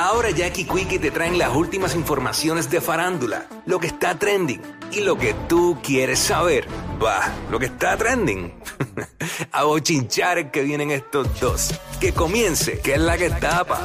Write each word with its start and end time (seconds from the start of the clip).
Ahora 0.00 0.30
Jackie 0.30 0.64
Quickie 0.64 1.00
te 1.00 1.10
traen 1.10 1.38
las 1.38 1.52
últimas 1.56 1.96
informaciones 1.96 2.70
de 2.70 2.80
farándula, 2.80 3.46
lo 3.66 3.80
que 3.80 3.88
está 3.88 4.14
trending 4.16 4.62
y 4.92 5.00
lo 5.00 5.18
que 5.18 5.34
tú 5.48 5.76
quieres 5.82 6.20
saber. 6.20 6.68
Va, 7.02 7.28
lo 7.50 7.58
que 7.58 7.66
está 7.66 7.96
trending. 7.96 8.54
a 9.52 9.64
bochinchar 9.64 10.52
que 10.52 10.62
vienen 10.62 10.92
estos 10.92 11.40
dos. 11.40 11.74
Que 11.98 12.12
comience, 12.12 12.78
que 12.80 12.94
es 12.94 13.00
la 13.00 13.18
que 13.18 13.28
tapa. 13.30 13.80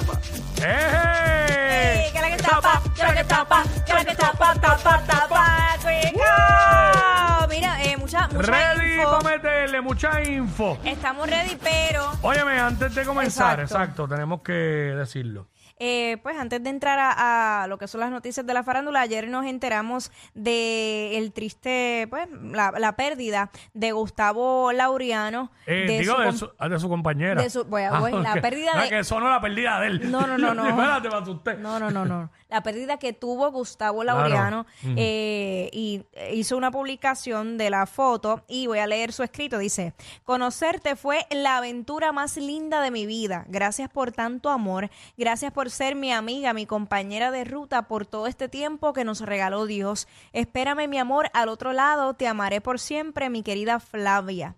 ¡Eh! 0.61 2.09
que 2.13 2.21
la 2.21 2.30
que 2.30 2.43
tapa, 2.43 2.83
que 2.95 3.02
la 3.03 3.13
que 3.16 3.23
tapa, 3.23 3.63
que 3.83 3.93
la 3.93 4.05
que 4.05 4.16
tapa, 4.16 4.53
tapa, 4.61 5.03
tapa, 5.07 5.77
cuica. 5.81 7.47
Mira, 7.49 7.83
eh, 7.85 7.97
mucha, 7.97 8.27
mucha 8.27 8.52
Ready 8.52 8.93
info. 8.99 9.19
para 9.19 9.30
meterle 9.31 9.81
mucha 9.81 10.21
info. 10.23 10.77
Estamos 10.83 11.27
ready, 11.27 11.57
pero 11.61 12.11
Óyeme, 12.21 12.59
antes 12.59 12.93
de 12.93 13.03
comenzar, 13.03 13.59
Exacto. 13.59 14.03
exacto, 14.03 14.07
tenemos 14.07 14.41
que 14.43 14.53
decirlo. 14.53 15.47
Eh, 15.79 16.17
pues 16.23 16.37
antes 16.37 16.63
de 16.63 16.69
entrar 16.69 16.99
a, 16.99 17.63
a 17.63 17.67
lo 17.67 17.77
que 17.77 17.87
son 17.87 17.99
las 18.01 18.11
noticias 18.11 18.45
de 18.45 18.53
la 18.53 18.63
farándula, 18.63 19.01
ayer 19.01 19.27
nos 19.27 19.45
enteramos 19.45 20.11
de 20.33 21.17
el 21.17 21.31
triste, 21.33 22.07
pues, 22.09 22.27
la, 22.52 22.71
la 22.77 22.95
pérdida 22.95 23.49
de 23.73 23.91
Gustavo 23.91 24.71
Laureano. 24.71 25.52
Eh, 25.65 25.85
de 25.88 25.99
digo, 25.99 26.15
su 26.15 26.21
de, 26.21 26.31
su, 26.33 26.52
ah, 26.59 26.69
de 26.69 26.80
su 26.80 26.89
compañera. 26.89 27.41
de 27.41 27.49
su- 27.49 27.65
voy 27.65 27.81
a- 27.83 27.99
voy, 27.99 28.11
la 28.11 28.35
pérdida 28.41 28.71
Ah, 28.75 28.83
de- 28.83 28.89
que 28.89 28.99
eso 28.99 29.19
no 29.19 29.27
es 29.27 29.31
la 29.33 29.41
pérdida 29.41 29.80
de 29.80 29.88
él. 29.88 30.11
No, 30.11 30.27
no, 30.27 30.38
no, 30.38 30.53
no. 30.53 30.67
Espérate, 30.67 31.09
me 31.09 31.15
asusté. 31.15 31.55
No, 31.55 31.80
no, 31.80 31.89
no, 31.91 32.05
no. 32.05 32.30
La 32.49 32.61
pérdida 32.63 32.97
que 32.97 33.13
tuvo 33.13 33.52
Gustavo 33.52 34.03
Laureano 34.03 34.66
eh, 34.95 35.69
y 35.72 36.03
hizo 36.33 36.58
una 36.58 36.72
publicación 36.72 37.58
de 37.58 37.69
la 37.69 37.86
foto 37.86 38.44
y 38.47 38.67
voy 38.67 38.80
a 38.80 38.88
leer 38.88 39.13
su 39.13 39.23
escrito. 39.23 39.58
Dice, 39.58 39.94
conocerte 40.23 40.95
fue 40.95 41.25
la 41.31 41.58
aventura 41.58 42.11
más 42.11 42.38
linda 42.38 42.81
de 42.81 42.91
mi 42.91 43.05
vida. 43.05 43.45
Gracias 43.47 43.89
por 43.89 44.11
tanto 44.11 44.49
amor. 44.49 44.89
Gracias 45.17 45.52
por 45.52 45.69
ser 45.69 45.95
mi 45.95 46.11
amiga, 46.11 46.53
mi 46.53 46.66
compañera 46.66 47.31
de 47.31 47.44
ruta 47.44 47.88
por 47.88 48.05
todo 48.05 48.27
este 48.27 48.49
tiempo 48.49 48.94
que 48.94 49.03
nos 49.03 49.21
regaló 49.21 49.66
Dios. 49.66 50.08
Espérame 50.31 50.88
mi 50.88 50.99
amor 50.99 51.30
al 51.33 51.49
otro 51.49 51.73
lado. 51.73 52.14
Te 52.14 52.27
amaré 52.27 52.61
por 52.61 52.80
siempre, 52.80 53.30
mi 53.30 53.44
querida 53.44 53.80
Flavia. 53.80 54.55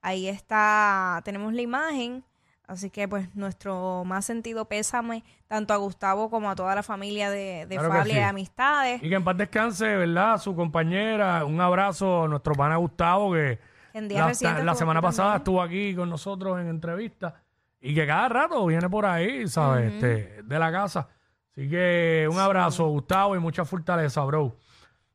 Ahí 0.00 0.28
está, 0.28 1.20
tenemos 1.24 1.52
la 1.52 1.62
imagen. 1.62 2.24
Así 2.66 2.90
que 2.90 3.06
pues 3.06 3.32
nuestro 3.36 4.02
más 4.04 4.24
sentido 4.24 4.64
pésame 4.64 5.22
tanto 5.46 5.72
a 5.72 5.76
Gustavo 5.76 6.30
como 6.30 6.50
a 6.50 6.56
toda 6.56 6.74
la 6.74 6.82
familia 6.82 7.30
de, 7.30 7.66
de 7.66 7.76
Claro 7.76 7.92
Fabia 7.92 8.14
sí. 8.14 8.18
y 8.18 8.22
amistades. 8.22 9.02
Y 9.02 9.08
que 9.08 9.14
en 9.14 9.22
paz 9.24 9.36
descanse, 9.36 9.96
¿verdad? 9.96 10.38
Su 10.38 10.56
compañera. 10.56 11.44
Un 11.44 11.60
abrazo 11.60 12.24
a 12.24 12.28
nuestro 12.28 12.54
pana 12.54 12.76
Gustavo, 12.76 13.32
que 13.32 13.60
En 13.92 14.08
la, 14.08 14.74
semana 14.74 15.00
pasada 15.00 15.28
también. 15.28 15.40
estuvo 15.40 15.62
aquí 15.62 15.94
con 15.94 16.10
nosotros 16.10 16.60
en 16.60 16.68
entrevista. 16.68 17.40
Y 17.80 17.94
que 17.94 18.04
cada 18.04 18.28
rato 18.28 18.66
viene 18.66 18.90
por 18.90 19.06
ahí, 19.06 19.46
¿sabes? 19.46 19.92
este, 19.92 20.42
de 20.42 20.58
la 20.58 20.72
casa. 20.72 21.08
Así 21.52 21.68
que 21.68 22.28
un 22.30 22.38
abrazo, 22.38 22.88
Gustavo, 22.88 23.36
y 23.36 23.38
mucha 23.38 23.64
fortaleza, 23.64 24.24
bro. 24.24 24.56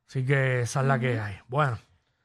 Así 0.08 0.24
que 0.24 0.62
esa 0.62 0.80
es 0.80 0.86
la 0.86 0.98
que 0.98 1.20
hay. 1.20 1.36
Bueno. 1.48 1.76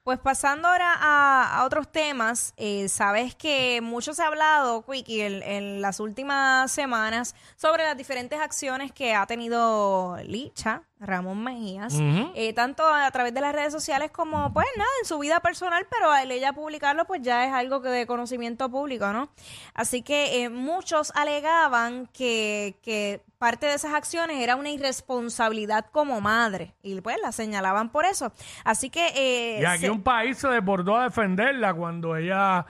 Pues 0.07 0.19
pasando 0.19 0.69
ahora 0.69 0.93
a, 0.97 1.65
otros 1.65 1.91
temas, 1.91 2.53
eh, 2.55 2.87
sabes 2.87 3.35
que 3.35 3.81
mucho 3.81 4.13
se 4.13 4.23
ha 4.23 4.27
hablado, 4.27 4.85
Quickie, 4.85 5.21
en, 5.21 5.43
en 5.43 5.81
las 5.81 5.99
últimas 5.99 6.71
semanas 6.71 7.35
sobre 7.57 7.83
las 7.83 7.97
diferentes 7.97 8.39
acciones 8.39 8.93
que 8.93 9.13
ha 9.13 9.25
tenido 9.25 10.15
Licha, 10.23 10.86
Ramón 10.99 11.43
Mejías, 11.43 11.93
eh, 12.35 12.53
tanto 12.53 12.83
a 12.87 13.09
través 13.11 13.33
de 13.33 13.41
las 13.41 13.53
redes 13.53 13.71
sociales 13.71 14.09
como, 14.11 14.51
pues 14.53 14.65
nada, 14.77 14.89
en 15.01 15.07
su 15.07 15.19
vida 15.19 15.39
personal, 15.41 15.85
pero 15.91 16.09
al 16.11 16.31
ella 16.31 16.53
publicarlo, 16.53 17.05
pues 17.05 17.21
ya 17.21 17.45
es 17.45 17.53
algo 17.53 17.81
que 17.83 17.89
de 17.89 18.07
conocimiento 18.07 18.69
público, 18.69 19.13
¿no? 19.13 19.29
Así 19.75 20.01
que 20.01 20.43
eh, 20.43 20.49
muchos 20.49 21.11
alegaban 21.15 22.07
que, 22.13 22.77
que 22.81 23.21
parte 23.37 23.67
de 23.67 23.75
esas 23.75 23.93
acciones 23.93 24.37
era 24.39 24.55
una 24.55 24.69
irresponsabilidad 24.71 25.85
como 25.91 26.21
madre, 26.21 26.73
y 26.81 26.99
pues 27.01 27.17
la 27.21 27.31
señalaban 27.31 27.89
por 27.89 28.05
eso. 28.05 28.31
Así 28.63 28.89
que... 28.89 29.07
eh, 29.15 29.61
Y 29.61 29.65
aquí 29.65 29.81
se- 29.85 29.91
un 29.91 30.01
país 30.03 30.37
se 30.37 30.47
desbordó 30.47 30.97
a 30.97 31.03
defenderla 31.03 31.73
cuando 31.73 32.15
ella 32.15 32.65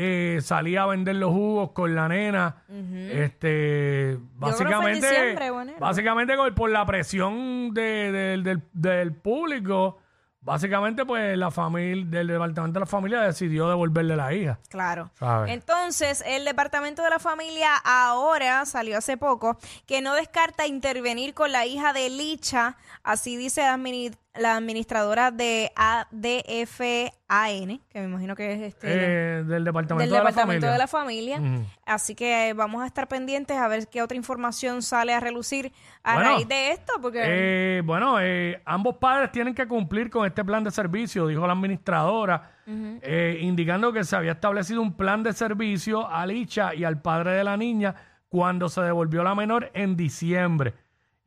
eh, 0.00 0.38
salía 0.42 0.84
a 0.84 0.86
vender 0.86 1.16
los 1.16 1.30
jugos 1.32 1.72
con 1.72 1.94
la 1.94 2.06
nena. 2.08 2.62
Este, 2.68 4.18
básicamente, 4.36 5.08
diciembre 5.10 5.50
o 5.50 5.60
enero. 5.60 5.78
básicamente 5.80 6.36
por, 6.36 6.54
por 6.54 6.70
la 6.70 6.86
presión 6.86 7.72
de- 7.74 8.12
de- 8.12 8.42
del, 8.42 8.62
del 8.72 9.12
público, 9.14 9.98
básicamente 10.40 11.04
pues 11.04 11.36
la 11.36 11.50
familia, 11.50 12.04
del 12.08 12.28
departamento 12.28 12.78
de 12.78 12.80
la 12.80 12.86
familia 12.86 13.20
decidió 13.22 13.68
devolverle 13.68 14.16
la 14.16 14.32
hija. 14.32 14.58
Claro. 14.68 15.10
¿Sabes? 15.18 15.52
Entonces, 15.52 16.22
el 16.26 16.44
Departamento 16.44 17.02
de 17.02 17.10
la 17.10 17.18
Familia 17.18 17.70
ahora 17.84 18.64
salió 18.66 18.96
hace 18.98 19.16
poco 19.16 19.58
que 19.86 20.00
no 20.00 20.14
descarta 20.14 20.66
intervenir 20.66 21.34
con 21.34 21.50
la 21.52 21.66
hija 21.66 21.92
de 21.92 22.08
Licha, 22.08 22.76
así 23.02 23.36
dice 23.36 23.62
admini- 23.62 24.16
la 24.38 24.56
administradora 24.56 25.30
de 25.30 25.70
ADFAN, 25.76 27.80
que 27.90 28.00
me 28.00 28.04
imagino 28.04 28.34
que 28.34 28.52
es 28.52 28.60
este 28.60 28.86
Eh, 28.88 29.44
del 29.44 29.64
departamento 29.64 30.02
del 30.02 30.10
de 30.10 30.14
la 30.14 30.18
Departamento 30.20 30.66
familia. 30.66 30.72
de 30.72 30.78
la 30.78 30.86
Familia. 30.86 31.40
Así 31.86 32.14
que 32.14 32.52
vamos 32.54 32.82
a 32.82 32.86
estar 32.86 33.08
pendientes 33.08 33.56
a 33.56 33.68
ver 33.68 33.88
qué 33.88 34.02
otra 34.02 34.16
información 34.16 34.82
sale 34.82 35.12
a 35.12 35.20
relucir 35.20 35.72
a 36.02 36.14
Bueno, 36.14 36.30
raíz 36.34 36.48
de 36.48 36.72
esto, 36.72 36.94
porque 37.00 37.22
Eh, 37.24 37.82
bueno, 37.84 38.18
eh, 38.20 38.60
ambos 38.64 38.96
padres 38.96 39.32
tienen 39.32 39.54
que 39.54 39.66
cumplir 39.66 40.10
con 40.10 40.26
este 40.26 40.44
plan 40.44 40.64
de 40.64 40.70
servicio, 40.70 41.26
dijo 41.26 41.46
la 41.46 41.52
administradora, 41.52 42.52
eh, 42.66 43.38
indicando 43.40 43.92
que 43.92 44.04
se 44.04 44.16
había 44.16 44.32
establecido 44.32 44.82
un 44.82 44.94
plan 44.94 45.22
de 45.22 45.32
servicio 45.32 46.06
a 46.08 46.26
Licha 46.26 46.74
y 46.74 46.84
al 46.84 47.00
padre 47.00 47.32
de 47.32 47.44
la 47.44 47.56
niña 47.56 47.94
cuando 48.28 48.68
se 48.68 48.82
devolvió 48.82 49.22
la 49.22 49.34
menor 49.34 49.70
en 49.72 49.96
diciembre. 49.96 50.74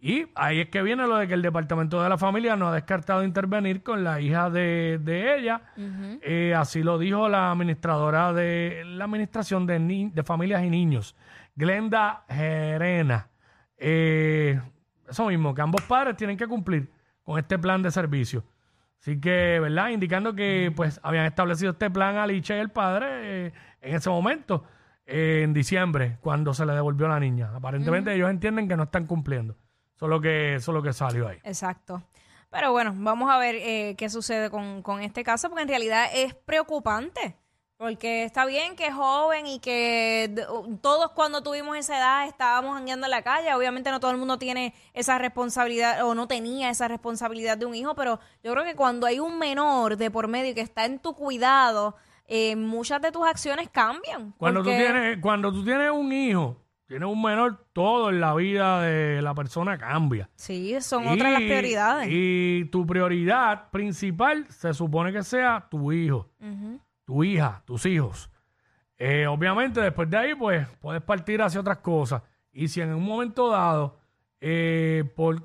Y 0.03 0.25
ahí 0.33 0.61
es 0.61 0.69
que 0.69 0.81
viene 0.81 1.05
lo 1.05 1.15
de 1.17 1.27
que 1.27 1.35
el 1.35 1.43
departamento 1.43 2.01
de 2.01 2.09
la 2.09 2.17
familia 2.17 2.55
no 2.55 2.69
ha 2.69 2.73
descartado 2.73 3.23
intervenir 3.23 3.83
con 3.83 4.03
la 4.03 4.19
hija 4.19 4.49
de, 4.49 4.99
de 4.99 5.37
ella. 5.37 5.61
Eh, 6.23 6.55
así 6.57 6.81
lo 6.81 6.97
dijo 6.97 7.29
la 7.29 7.51
administradora 7.51 8.33
de 8.33 8.81
la 8.83 9.05
administración 9.05 9.67
de, 9.67 9.79
Ni- 9.79 10.09
de 10.09 10.23
familias 10.23 10.63
y 10.63 10.71
niños, 10.71 11.15
Glenda 11.55 12.23
Gerena. 12.27 13.27
Eh, 13.77 14.59
eso 15.07 15.27
mismo, 15.27 15.53
que 15.53 15.61
ambos 15.61 15.81
padres 15.83 16.15
tienen 16.17 16.35
que 16.35 16.47
cumplir 16.47 16.89
con 17.23 17.37
este 17.37 17.59
plan 17.59 17.83
de 17.83 17.91
servicio. 17.91 18.43
Así 18.99 19.19
que, 19.19 19.59
¿verdad? 19.59 19.89
Indicando 19.89 20.33
que 20.33 20.71
pues 20.75 20.99
habían 21.03 21.25
establecido 21.25 21.71
este 21.73 21.89
plan 21.91 22.17
a 22.17 22.25
Licha 22.25 22.55
y 22.55 22.59
el 22.59 22.69
padre 22.69 23.07
eh, 23.47 23.53
en 23.81 23.95
ese 23.95 24.09
momento, 24.09 24.63
eh, 25.05 25.41
en 25.43 25.53
diciembre, 25.53 26.17
cuando 26.21 26.53
se 26.55 26.65
le 26.65 26.73
devolvió 26.73 27.07
la 27.07 27.19
niña. 27.19 27.51
Aparentemente 27.55 28.13
ellos 28.15 28.29
entienden 28.29 28.67
que 28.67 28.75
no 28.77 28.83
están 28.83 29.05
cumpliendo. 29.05 29.55
Eso 30.01 30.07
es 30.07 30.09
lo 30.09 30.19
que, 30.19 30.55
eso 30.55 30.71
es 30.71 30.73
lo 30.73 30.81
que 30.81 30.93
salió 30.93 31.27
ahí. 31.27 31.37
Exacto. 31.43 32.01
Pero 32.49 32.71
bueno, 32.71 32.91
vamos 32.97 33.29
a 33.29 33.37
ver 33.37 33.53
eh, 33.53 33.93
qué 33.99 34.09
sucede 34.09 34.49
con, 34.49 34.81
con 34.81 34.99
este 34.99 35.23
caso, 35.23 35.47
porque 35.47 35.61
en 35.61 35.67
realidad 35.67 36.09
es 36.11 36.33
preocupante. 36.33 37.37
Porque 37.77 38.23
está 38.23 38.47
bien 38.47 38.75
que 38.75 38.87
es 38.87 38.95
joven 38.95 39.45
y 39.45 39.59
que 39.59 40.43
todos 40.81 41.11
cuando 41.11 41.43
tuvimos 41.43 41.77
esa 41.77 41.99
edad 41.99 42.27
estábamos 42.27 42.75
andando 42.75 43.05
en 43.05 43.11
la 43.11 43.21
calle. 43.21 43.53
Obviamente 43.53 43.91
no 43.91 43.99
todo 43.99 44.09
el 44.09 44.17
mundo 44.17 44.39
tiene 44.39 44.73
esa 44.95 45.19
responsabilidad 45.19 46.03
o 46.03 46.15
no 46.15 46.27
tenía 46.27 46.71
esa 46.71 46.87
responsabilidad 46.87 47.59
de 47.59 47.67
un 47.67 47.75
hijo, 47.75 47.93
pero 47.93 48.19
yo 48.43 48.53
creo 48.53 48.63
que 48.63 48.75
cuando 48.75 49.05
hay 49.05 49.19
un 49.19 49.37
menor 49.37 49.97
de 49.97 50.09
por 50.09 50.27
medio 50.27 50.55
que 50.55 50.61
está 50.61 50.85
en 50.85 50.97
tu 50.97 51.13
cuidado, 51.13 51.95
eh, 52.25 52.55
muchas 52.55 53.03
de 53.03 53.11
tus 53.11 53.27
acciones 53.27 53.69
cambian. 53.69 54.33
Cuando 54.39 54.63
tú, 54.63 54.69
tienes, 54.69 55.19
cuando 55.19 55.51
tú 55.51 55.63
tienes 55.63 55.91
un 55.91 56.11
hijo, 56.11 56.57
tienes 56.91 57.07
un 57.09 57.21
menor, 57.21 57.65
todo 57.73 58.09
en 58.09 58.19
la 58.19 58.35
vida 58.35 58.81
de 58.81 59.21
la 59.21 59.33
persona 59.33 59.77
cambia. 59.77 60.29
Sí, 60.35 60.75
son 60.81 61.07
otras 61.07 61.31
las 61.31 61.41
prioridades. 61.41 62.07
Y 62.11 62.65
tu 62.65 62.85
prioridad 62.85 63.69
principal 63.71 64.45
se 64.49 64.73
supone 64.73 65.13
que 65.13 65.23
sea 65.23 65.67
tu 65.69 65.91
hijo, 65.93 66.29
tu 67.05 67.23
hija, 67.23 67.63
tus 67.65 67.85
hijos. 67.85 68.29
Eh, 68.97 69.25
obviamente, 69.25 69.79
después 69.81 70.09
de 70.09 70.17
ahí, 70.17 70.35
pues, 70.35 70.67
puedes 70.81 71.01
partir 71.01 71.41
hacia 71.41 71.61
otras 71.61 71.77
cosas. 71.77 72.21
Y 72.51 72.67
si 72.67 72.81
en 72.81 72.93
un 72.93 73.03
momento 73.05 73.49
dado 73.49 73.97
eh, 74.41 75.03
por- 75.15 75.43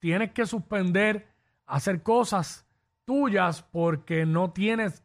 tienes 0.00 0.32
que 0.32 0.44
suspender 0.44 1.28
hacer 1.66 2.02
cosas 2.02 2.66
tuyas 3.04 3.62
porque 3.62 4.26
no 4.26 4.50
tienes 4.50 5.04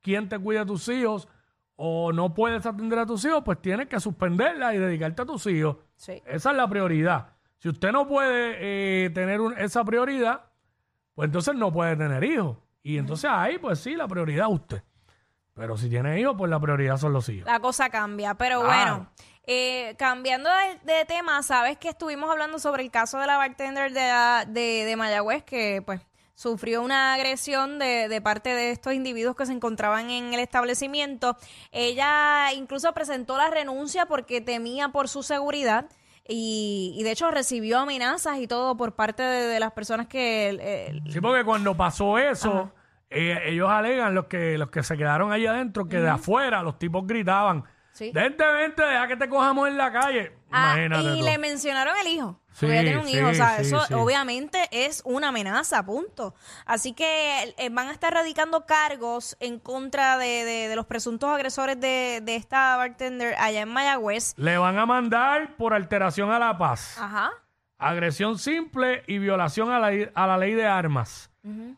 quien 0.00 0.28
te 0.28 0.38
cuide 0.38 0.60
a 0.60 0.64
tus 0.66 0.88
hijos 0.88 1.28
o 1.76 2.12
no 2.12 2.32
puedes 2.34 2.64
atender 2.66 2.98
a 2.98 3.06
tus 3.06 3.24
hijos, 3.24 3.42
pues 3.44 3.60
tienes 3.60 3.86
que 3.88 4.00
suspenderla 4.00 4.74
y 4.74 4.78
dedicarte 4.78 5.22
a 5.22 5.26
tus 5.26 5.46
hijos. 5.46 5.76
Sí. 5.96 6.22
Esa 6.26 6.50
es 6.50 6.56
la 6.56 6.66
prioridad. 6.68 7.28
Si 7.58 7.68
usted 7.68 7.92
no 7.92 8.06
puede 8.08 8.56
eh, 9.06 9.10
tener 9.10 9.40
un- 9.40 9.56
esa 9.58 9.84
prioridad, 9.84 10.44
pues 11.14 11.26
entonces 11.26 11.54
no 11.54 11.72
puede 11.72 11.96
tener 11.96 12.22
hijos. 12.24 12.56
Y 12.82 12.98
entonces 12.98 13.30
ahí, 13.32 13.58
pues 13.58 13.78
sí, 13.80 13.94
la 13.94 14.06
prioridad 14.08 14.48
usted. 14.48 14.82
Pero 15.54 15.76
si 15.76 15.88
tiene 15.88 16.20
hijos, 16.20 16.34
pues 16.36 16.50
la 16.50 16.60
prioridad 16.60 16.96
son 16.98 17.12
los 17.14 17.28
hijos. 17.30 17.46
La 17.46 17.60
cosa 17.60 17.88
cambia. 17.90 18.34
Pero 18.34 18.60
Claro. 18.60 18.92
bueno, 18.96 19.10
eh, 19.46 19.94
cambiando 19.98 20.50
de, 20.50 20.92
de 20.94 21.04
tema, 21.06 21.42
sabes 21.42 21.78
que 21.78 21.88
estuvimos 21.88 22.30
hablando 22.30 22.58
sobre 22.58 22.82
el 22.82 22.90
caso 22.90 23.18
de 23.18 23.26
la 23.26 23.36
bartender 23.38 23.92
de, 23.92 24.52
de, 24.52 24.84
de 24.84 24.96
Mayagüez 24.96 25.44
que 25.44 25.82
pues 25.84 26.00
sufrió 26.36 26.82
una 26.82 27.14
agresión 27.14 27.80
de, 27.80 28.08
de 28.08 28.20
parte 28.20 28.50
de 28.50 28.70
estos 28.70 28.92
individuos 28.92 29.34
que 29.34 29.46
se 29.46 29.52
encontraban 29.52 30.10
en 30.10 30.32
el 30.32 30.38
establecimiento. 30.38 31.36
Ella 31.72 32.52
incluso 32.54 32.92
presentó 32.92 33.36
la 33.36 33.50
renuncia 33.50 34.06
porque 34.06 34.40
temía 34.40 34.90
por 34.90 35.08
su 35.08 35.24
seguridad. 35.24 35.86
Y, 36.28 36.92
y 36.96 37.04
de 37.04 37.12
hecho 37.12 37.30
recibió 37.30 37.78
amenazas 37.78 38.38
y 38.38 38.48
todo 38.48 38.76
por 38.76 38.96
parte 38.96 39.22
de, 39.22 39.46
de 39.46 39.60
las 39.60 39.72
personas 39.72 40.08
que 40.08 40.58
eh, 40.60 41.00
Sí, 41.08 41.20
porque 41.20 41.44
cuando 41.44 41.76
pasó 41.76 42.18
eso, 42.18 42.72
eh, 43.10 43.38
ellos 43.46 43.70
alegan, 43.70 44.14
los 44.14 44.26
que, 44.26 44.58
los 44.58 44.70
que 44.70 44.82
se 44.82 44.96
quedaron 44.96 45.32
allí 45.32 45.46
adentro, 45.46 45.88
que 45.88 46.00
de 46.00 46.10
afuera 46.10 46.62
los 46.62 46.78
tipos 46.80 47.06
gritaban, 47.06 47.64
Sí. 47.96 48.10
vente, 48.12 48.44
vente, 48.44 48.82
deja 48.82 49.08
que 49.08 49.16
te 49.16 49.26
cojamos 49.28 49.68
en 49.68 49.76
la 49.78 49.90
calle. 49.90 50.32
Ah, 50.50 50.74
Imagínate 50.76 51.02
y 51.16 51.18
tú. 51.20 51.24
le 51.24 51.38
mencionaron 51.38 51.96
el 51.96 52.06
hijo. 52.08 52.40
Sí, 52.52 52.66
porque 52.66 52.74
ella 52.74 52.82
tiene 52.82 52.98
un 53.00 53.08
hijo. 53.08 53.26
O 53.26 53.30
sí, 53.30 53.36
sea, 53.36 53.56
sí, 53.56 53.62
eso 53.62 53.80
sí. 53.86 53.94
obviamente 53.94 54.58
es 54.70 55.00
una 55.06 55.28
amenaza, 55.28 55.82
punto. 55.84 56.34
Así 56.66 56.92
que 56.92 57.54
eh, 57.56 57.68
van 57.70 57.88
a 57.88 57.92
estar 57.92 58.12
radicando 58.12 58.66
cargos 58.66 59.36
en 59.40 59.58
contra 59.58 60.18
de, 60.18 60.44
de- 60.44 60.68
de 60.68 60.76
los 60.76 60.84
presuntos 60.86 61.30
agresores 61.30 61.80
de, 61.80 62.20
de 62.22 62.36
esta 62.36 62.76
bartender 62.76 63.34
allá 63.38 63.62
en 63.62 63.68
Mayagüez. 63.70 64.34
Le 64.36 64.58
van 64.58 64.78
a 64.78 64.84
mandar 64.86 65.56
por 65.56 65.72
alteración 65.72 66.30
a 66.30 66.38
la 66.38 66.56
paz, 66.58 66.98
Ajá. 67.00 67.30
agresión 67.78 68.38
simple 68.38 69.04
y 69.06 69.18
violación 69.18 69.70
a 69.70 69.78
la, 69.78 69.90
a 70.14 70.26
la 70.26 70.36
ley 70.38 70.52
de 70.54 70.66
armas. 70.66 71.30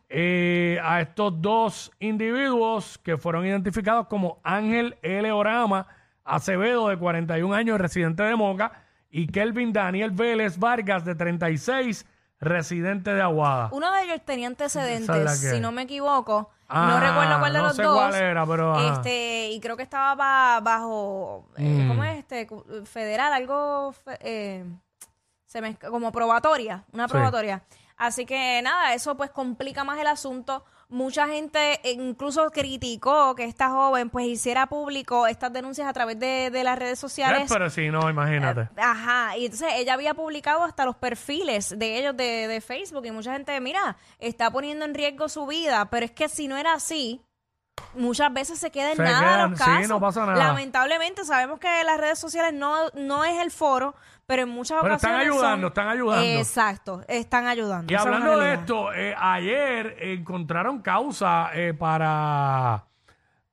Eh, 0.09 0.79
a 0.83 0.99
estos 0.99 1.39
dos 1.41 1.91
individuos 1.99 2.97
que 3.03 3.17
fueron 3.17 3.45
identificados 3.45 4.07
como 4.07 4.39
Ángel 4.43 4.97
L. 5.03 5.31
Orama 5.31 5.85
Acevedo, 6.23 6.89
de 6.89 6.97
41 6.97 7.53
años, 7.55 7.79
residente 7.79 8.23
de 8.23 8.35
Moca, 8.35 8.71
y 9.09 9.27
Kelvin 9.27 9.73
Daniel 9.73 10.11
Vélez 10.11 10.57
Vargas, 10.59 11.03
de 11.05 11.15
36, 11.15 12.05
residente 12.39 13.13
de 13.13 13.21
Aguada. 13.21 13.69
Uno 13.71 13.91
de 13.91 14.03
ellos 14.03 14.21
tenía 14.25 14.47
antecedentes, 14.47 15.39
si 15.39 15.59
no 15.59 15.71
me 15.71 15.83
equivoco. 15.83 16.51
Ah, 16.71 16.87
no 16.87 16.99
recuerdo 16.99 17.39
cuál 17.39 17.53
de 17.53 17.59
no 17.59 17.65
los 17.65 17.75
sé 17.75 17.81
dos. 17.83 17.97
cuál 17.97 18.13
era, 18.15 18.45
pero. 18.45 18.79
Este, 18.93 19.49
y 19.49 19.59
creo 19.59 19.75
que 19.75 19.81
estaba 19.83 20.13
ba- 20.13 20.59
bajo, 20.61 21.49
eh, 21.57 21.63
Mm. 21.83 21.87
¿cómo 21.87 22.03
es 22.03 22.19
este? 22.19 22.47
Federal, 22.85 23.33
algo 23.33 23.93
eh, 24.21 24.63
se 25.47 25.61
me, 25.61 25.75
como 25.77 26.11
probatoria, 26.11 26.83
una 26.93 27.07
Sí. 27.07 27.11
probatoria. 27.11 27.63
Así 27.97 28.25
que 28.25 28.61
nada, 28.63 28.93
eso 28.93 29.17
pues 29.17 29.31
complica 29.31 29.83
más 29.83 29.97
el 29.99 30.05
asunto. 30.07 30.63
Mucha 30.91 31.27
gente 31.27 31.79
eh, 31.87 31.91
incluso 31.93 32.49
criticó 32.49 33.35
que 33.35 33.43
esta 33.43 33.69
joven 33.69 34.09
pues 34.09 34.25
hiciera 34.25 34.65
público 34.65 35.27
estas 35.27 35.53
denuncias 35.53 35.87
a 35.87 35.93
través 35.93 36.17
de, 36.19 36.49
de 36.51 36.63
las 36.63 36.79
redes 36.79 36.97
Eh, 36.97 37.01
sociales. 37.01 37.45
pero 37.47 37.69
si 37.69 37.89
no, 37.89 38.09
imagínate. 38.09 38.69
Ajá, 38.75 39.37
y 39.37 39.45
entonces 39.45 39.69
ella 39.75 39.93
había 39.93 40.15
publicado 40.15 40.63
hasta 40.63 40.85
los 40.85 40.95
perfiles 40.95 41.77
de 41.77 41.99
ellos 41.99 42.17
de, 42.17 42.47
de 42.47 42.59
Facebook 42.59 43.05
y 43.05 43.11
mucha 43.11 43.33
gente, 43.33 43.59
mira, 43.61 43.97
está 44.17 44.49
poniendo 44.49 44.83
en 44.85 44.95
riesgo 44.95 45.29
su 45.29 45.45
vida, 45.45 45.89
pero 45.91 46.05
es 46.05 46.11
que 46.11 46.27
si 46.27 46.47
no 46.47 46.57
era 46.57 46.73
así, 46.73 47.21
muchas 47.95 48.33
veces 48.33 48.59
se 48.59 48.71
queda 48.71 48.91
en 48.91 48.97
Se 48.97 49.03
nada 49.03 49.19
quedan, 49.19 49.51
los 49.51 49.59
sí, 49.59 49.65
casos. 49.65 49.87
no 49.89 49.99
pasa 49.99 50.25
nada. 50.25 50.37
Lamentablemente 50.37 51.25
sabemos 51.25 51.59
que 51.59 51.83
las 51.83 51.99
redes 51.99 52.19
sociales 52.19 52.53
no, 52.53 52.75
no 52.93 53.23
es 53.25 53.39
el 53.41 53.51
foro, 53.51 53.95
pero 54.25 54.43
en 54.43 54.49
muchas 54.49 54.79
Pero 54.81 54.95
están 54.95 55.11
ocasiones 55.15 55.33
ayudando, 55.33 55.67
son- 55.67 55.71
están 55.71 55.87
ayudando. 55.87 56.23
Exacto, 56.39 57.01
están 57.07 57.47
ayudando. 57.47 57.91
Y 57.91 57.95
hablando 57.95 58.37
de 58.37 58.53
esto, 58.53 58.93
eh, 58.93 59.15
ayer 59.17 59.95
encontraron 59.99 60.81
causa 60.81 61.49
eh, 61.53 61.73
para, 61.73 62.85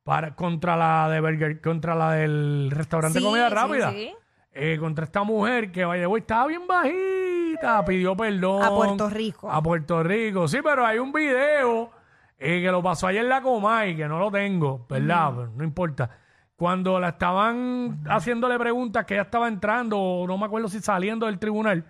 para 0.04 0.34
contra 0.34 0.76
la 0.76 1.08
de 1.08 1.20
Burger- 1.20 1.60
contra 1.62 1.94
la 1.94 2.12
del 2.12 2.70
restaurante 2.72 3.18
Sí, 3.18 3.24
de 3.24 3.30
comida 3.30 3.48
sí, 3.48 3.54
rápida. 3.54 3.90
sí. 3.90 4.14
Eh, 4.58 4.78
contra 4.80 5.04
esta 5.04 5.22
mujer 5.22 5.70
que 5.70 5.84
vaya, 5.84 6.06
estaba 6.16 6.46
bien 6.46 6.66
bajita, 6.66 7.84
pidió 7.84 8.16
perdón. 8.16 8.62
A 8.62 8.70
Puerto 8.70 9.10
Rico. 9.10 9.50
A 9.50 9.62
Puerto 9.62 10.02
Rico. 10.02 10.48
Sí, 10.48 10.58
pero 10.64 10.86
hay 10.86 10.98
un 10.98 11.12
video 11.12 11.90
eh, 12.38 12.60
que 12.62 12.70
lo 12.70 12.82
pasó 12.82 13.06
ayer 13.06 13.22
en 13.22 13.28
la 13.28 13.40
Comay, 13.42 13.96
que 13.96 14.06
no 14.08 14.18
lo 14.18 14.30
tengo, 14.30 14.86
¿verdad? 14.88 15.32
Pero 15.36 15.52
no 15.56 15.64
importa. 15.64 16.10
Cuando 16.56 16.98
la 16.98 17.10
estaban 17.10 18.02
haciéndole 18.08 18.58
preguntas 18.58 19.04
que 19.04 19.14
ella 19.14 19.24
estaba 19.24 19.46
entrando, 19.48 19.98
o 19.98 20.26
no 20.26 20.38
me 20.38 20.46
acuerdo 20.46 20.68
si 20.68 20.80
saliendo 20.80 21.26
del 21.26 21.38
tribunal, 21.38 21.84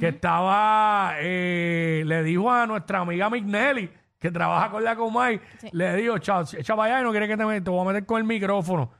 que 0.00 0.08
estaba, 0.08 1.12
eh, 1.20 2.02
le 2.04 2.22
dijo 2.24 2.50
a 2.50 2.66
nuestra 2.66 2.98
amiga 3.00 3.30
Mignelli, 3.30 3.88
que 4.18 4.30
trabaja 4.32 4.70
con 4.70 4.82
la 4.82 4.96
Comay, 4.96 5.40
le 5.72 5.94
dijo, 5.96 6.18
chao, 6.18 6.42
echa 6.42 6.74
para 6.74 6.94
allá 6.96 7.00
y 7.00 7.04
no 7.04 7.10
quiere 7.12 7.28
que 7.28 7.36
te, 7.36 7.44
met- 7.44 7.62
te 7.62 7.70
voy 7.70 7.82
a 7.82 7.88
meter 7.92 8.04
con 8.04 8.18
el 8.18 8.24
micrófono. 8.24 8.90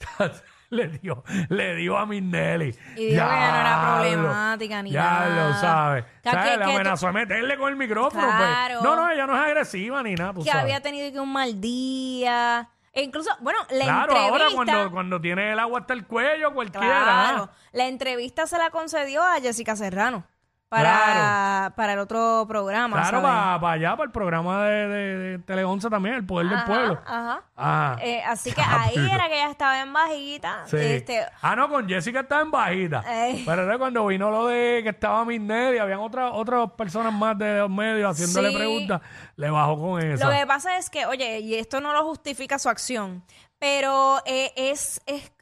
le 0.70 0.88
dio, 0.88 1.22
le 1.48 1.74
dio 1.76 1.96
a 1.96 2.06
Mignelli. 2.06 2.74
Y 2.96 3.06
dijo 3.06 3.10
que 3.10 3.14
ya 3.14 3.26
no 3.26 3.60
era 3.60 4.00
problemática 4.00 4.82
ni 4.82 4.90
Ya 4.90 5.02
nada. 5.02 5.48
lo 5.48 5.54
sabes. 5.54 6.04
¿Sabes? 6.22 6.44
que- 6.50 6.56
Le 6.58 6.64
que- 6.64 6.72
amenazó 6.74 7.06
de 7.06 7.12
meterle 7.12 7.56
con 7.58 7.68
el 7.70 7.76
micrófono. 7.76 8.26
Claro. 8.26 8.74
Pues. 8.80 8.84
No, 8.84 8.96
no, 8.96 9.10
ella 9.10 9.26
no 9.26 9.34
es 9.36 9.42
agresiva 9.42 10.02
ni 10.02 10.14
nada, 10.14 10.32
tú 10.34 10.42
que 10.42 10.50
sabes. 10.50 10.62
había 10.64 10.80
tenido 10.80 11.12
que 11.12 11.20
un 11.20 11.32
mal 11.32 11.60
día. 11.60 12.68
E 12.92 13.02
incluso, 13.02 13.30
bueno, 13.40 13.58
la 13.70 13.84
claro, 13.84 14.12
entrevista... 14.16 14.28
ahora 14.32 14.46
cuando, 14.54 14.90
cuando 14.90 15.20
tiene 15.20 15.52
el 15.52 15.58
agua 15.58 15.80
hasta 15.80 15.92
el 15.92 16.06
cuello, 16.06 16.54
cualquiera. 16.54 16.86
Claro. 17.02 17.50
La 17.72 17.86
entrevista 17.88 18.46
se 18.46 18.56
la 18.56 18.70
concedió 18.70 19.22
a 19.22 19.34
Jessica 19.40 19.76
Serrano 19.76 20.24
para, 20.68 21.72
para 21.76 21.92
el 21.92 21.98
otro 22.00 22.44
programa. 22.48 22.96
Claro, 22.96 23.20
¿sabes? 23.22 23.60
para 23.60 23.72
allá, 23.72 23.90
para 23.96 24.04
el 24.06 24.10
programa 24.12 24.64
de, 24.64 24.88
de, 24.88 25.16
de 25.18 25.38
Tele 25.40 25.64
11 25.64 25.88
también, 25.88 26.16
El 26.16 26.26
Poder 26.26 26.48
del 26.48 26.64
Pueblo. 26.64 27.00
Ajá. 27.06 27.42
Ah. 27.56 27.96
Eh, 28.02 28.22
así 28.26 28.52
que 28.52 28.60
ahí 28.66 28.96
era 28.96 29.28
que 29.28 29.34
ella 29.36 29.50
estaba 29.50 29.80
en 29.80 29.92
bajita. 29.92 30.64
Sí. 30.66 30.76
Este, 30.76 31.24
Ah, 31.40 31.54
no, 31.56 31.68
con 31.68 31.88
Jessica 31.88 32.20
estaba 32.20 32.42
en 32.42 32.50
bajita. 32.50 33.04
Ey. 33.26 33.42
Pero 33.46 33.62
era 33.62 33.78
cuando 33.78 34.06
vino 34.06 34.30
lo 34.30 34.46
de 34.48 34.80
que 34.82 34.90
estaba 34.90 35.24
Minnelli, 35.24 35.78
habían 35.78 36.00
otras 36.00 36.30
otras 36.34 36.70
personas 36.72 37.12
más 37.12 37.38
de 37.38 37.58
los 37.60 37.70
medios 37.70 38.10
haciéndole 38.10 38.50
Sí. 38.50 38.56
preguntas, 38.56 39.00
le 39.36 39.50
bajó 39.50 39.78
con 39.80 40.02
eso. 40.02 40.24
Lo 40.24 40.36
que 40.36 40.46
pasa 40.46 40.76
es 40.78 40.90
que, 40.90 41.06
oye, 41.06 41.38
y 41.40 41.54
esto 41.54 41.80
no 41.80 41.92
lo 41.92 42.04
justifica 42.04 42.58
su 42.58 42.68
acción, 42.68 43.24
pero 43.58 44.18
eh, 44.26 44.52
es, 44.56 45.00
es, 45.06 45.32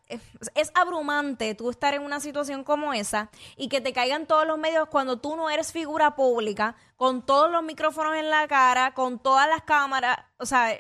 es, 0.55 0.72
abrumante 0.75 1.55
tú 1.55 1.70
estar 1.70 1.94
en 1.94 2.02
una 2.02 2.20
situación 2.20 2.64
como 2.64 2.93
esa 2.93 3.31
y 3.56 3.69
que 3.69 3.81
te 3.81 3.93
caigan 3.93 4.26
todos 4.26 4.46
los 4.46 4.58
medios 4.58 4.88
cuando 4.88 5.19
tú 5.19 5.37
no 5.37 5.50
eres 5.50 5.72
figura 5.72 6.14
pública, 6.14 6.76
con 6.96 7.22
todos 7.22 7.50
los 7.50 7.62
micrófonos 7.62 8.16
en 8.16 8.31
la 8.31 8.46
cara, 8.49 8.92
con 8.94 9.18
todas 9.18 9.49
las 9.49 9.62
cámaras, 9.62 10.18
o 10.38 10.47
sea... 10.47 10.75